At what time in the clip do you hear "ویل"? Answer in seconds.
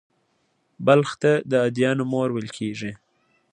2.31-2.49